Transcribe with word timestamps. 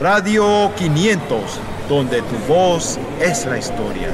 Radio 0.00 0.72
500, 0.76 1.60
donde 1.86 2.22
tu 2.22 2.36
voz 2.48 2.98
es 3.20 3.44
la 3.44 3.58
historia. 3.58 4.08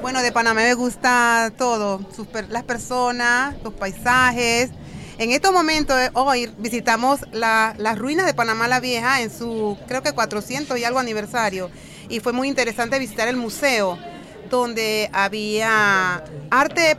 Bueno, 0.00 0.22
de 0.22 0.32
Panamá 0.32 0.62
me 0.62 0.74
gusta 0.74 1.52
todo, 1.56 2.00
las 2.48 2.64
personas, 2.64 3.54
los 3.62 3.72
paisajes. 3.74 4.70
En 5.18 5.30
estos 5.30 5.52
momentos, 5.52 5.96
eh, 6.00 6.10
hoy 6.14 6.52
visitamos 6.58 7.20
las 7.30 7.96
ruinas 7.96 8.26
de 8.26 8.34
Panamá 8.34 8.66
la 8.66 8.80
Vieja 8.80 9.20
en 9.20 9.30
su, 9.30 9.78
creo 9.86 10.02
que 10.02 10.10
400 10.10 10.76
y 10.80 10.84
algo 10.84 10.98
aniversario. 10.98 11.70
Y 12.08 12.18
fue 12.18 12.32
muy 12.32 12.48
interesante 12.48 12.98
visitar 12.98 13.28
el 13.28 13.36
museo, 13.36 13.96
donde 14.50 15.10
había 15.12 16.24
arte 16.50 16.96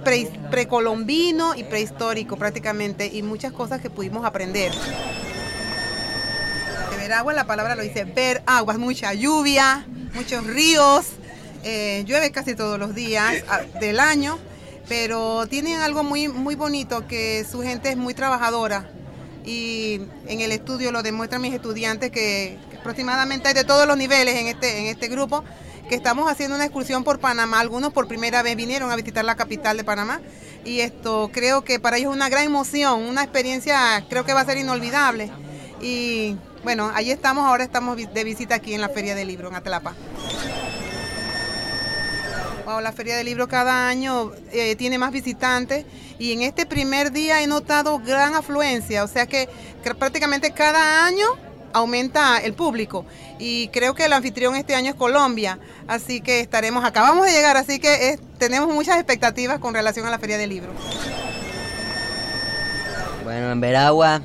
precolombino 0.50 1.54
y 1.54 1.66
prehistórico 1.66 2.38
prácticamente, 2.38 3.08
y 3.08 3.24
muchas 3.24 3.52
cosas 3.52 3.82
que 3.82 3.90
pudimos 3.90 4.24
aprender. 4.24 4.72
Ver 7.03 7.12
agua, 7.12 7.34
la 7.34 7.45
palabra 7.45 7.75
lo 7.75 7.84
dice, 7.84 8.05
ver 8.05 8.41
agua, 8.45 8.77
mucha 8.77 9.13
lluvia, 9.13 9.85
muchos 10.13 10.45
ríos, 10.48 11.07
eh, 11.66 12.05
llueve 12.07 12.31
casi 12.31 12.55
todos 12.55 12.79
los 12.79 12.95
días 12.95 13.43
del 13.81 13.99
año, 13.99 14.39
pero 14.88 15.45
tienen 15.48 15.81
algo 15.81 16.05
muy, 16.05 16.29
muy 16.29 16.55
bonito, 16.55 17.05
que 17.05 17.45
su 17.49 17.62
gente 17.62 17.89
es 17.89 17.98
muy 17.98 18.13
trabajadora. 18.13 18.89
Y 19.43 19.99
en 20.27 20.39
el 20.39 20.53
estudio 20.53 20.93
lo 20.93 21.03
demuestran 21.03 21.41
mis 21.41 21.53
estudiantes 21.53 22.09
que, 22.09 22.57
aproximadamente 22.79 23.49
hay 23.49 23.54
de 23.54 23.65
todos 23.65 23.85
los 23.85 23.98
niveles 23.98 24.35
en 24.35 24.48
este, 24.48 24.79
en 24.79 24.85
este 24.85 25.09
grupo, 25.09 25.43
que 25.90 25.95
estamos 25.95 26.31
haciendo 26.31 26.55
una 26.55 26.63
excursión 26.63 27.04
por 27.04 27.20
Panamá. 27.20 27.59
Algunos 27.59 27.91
por 27.91 28.07
primera 28.07 28.41
vez 28.43 28.55
vinieron 28.55 28.91
a 28.91 28.95
visitar 28.95 29.26
la 29.26 29.35
capital 29.35 29.76
de 29.76 29.84
Panamá 29.84 30.21
y 30.63 30.79
esto 30.79 31.29
creo 31.34 31.65
que 31.65 31.81
para 31.81 31.98
ellos 31.98 32.12
es 32.12 32.15
una 32.15 32.29
gran 32.29 32.45
emoción, 32.45 33.01
una 33.01 33.23
experiencia 33.23 34.05
creo 34.09 34.23
que 34.23 34.34
va 34.34 34.40
a 34.40 34.45
ser 34.45 34.57
inolvidable. 34.57 35.29
Y 35.84 36.38
bueno, 36.64 36.90
ahí 36.96 37.12
estamos, 37.12 37.46
ahora 37.46 37.64
estamos 37.64 37.98
de 37.98 38.24
visita 38.24 38.55
aquí 38.55 38.74
en 38.74 38.82
la 38.82 38.90
Feria 38.90 39.13
del 39.13 39.27
Libro 39.27 39.49
en 39.49 39.55
Atlapa 39.55 39.94
la 42.82 42.91
Feria 42.91 43.18
del 43.18 43.26
Libro 43.26 43.48
cada 43.48 43.88
año 43.88 44.32
eh, 44.52 44.76
tiene 44.76 44.98
más 44.98 45.12
visitantes 45.12 45.85
y 46.18 46.32
en 46.32 46.41
este 46.41 46.66
primer 46.66 47.12
día 47.12 47.41
he 47.41 47.48
notado 47.48 47.99
gran 47.99 48.35
afluencia, 48.35 49.04
o 49.04 49.07
sea 49.07 49.26
que, 49.26 49.49
prácticamente 49.99 50.52
cada 50.52 51.05
año 51.05 51.26
aumenta 51.74 52.38
el 52.38 52.54
público 52.54 53.05
y 53.40 53.68
creo 53.70 53.96
que 53.96 54.05
el 54.05 54.13
anfitrión 54.13 54.55
este 54.55 54.76
año 54.76 54.91
es 54.91 54.96
Colombia, 54.96 55.60
así 55.88 56.22
que 56.22 56.40
estaremos, 56.40 56.85
acabamos 56.85 57.26
de 57.26 57.32
llegar, 57.34 57.57
así 57.57 57.79
que 57.79 58.20
tenemos 58.38 58.74
muchas 58.74 58.96
expectativas 58.96 59.60
con 59.60 59.74
relación 59.74 60.05
a 60.05 60.12
la 60.12 60.20
Feria 60.20 60.38
del 60.38 60.50
Libro. 60.50 60.72
Bueno, 63.24 63.52
en 63.52 63.62
Veragua, 63.62 64.22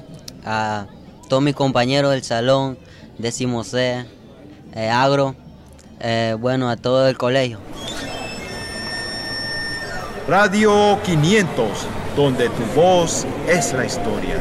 todos 1.29 1.43
mis 1.43 1.55
compañeros 1.55 2.11
del 2.11 2.25
salón, 2.25 2.79
décimo 3.19 3.63
C, 3.63 4.05
eh, 4.75 4.89
Agro, 4.89 5.37
eh, 6.01 6.35
bueno, 6.39 6.69
a 6.71 6.77
todo 6.77 7.07
el 7.09 7.17
colegio. 7.19 7.59
Radio 10.27 10.99
500, 11.05 11.69
donde 12.17 12.49
tu 12.49 12.63
voz 12.75 13.27
es 13.47 13.73
la 13.73 13.85
historia. 13.85 14.41